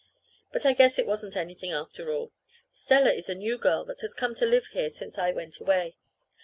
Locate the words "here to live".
4.33-4.93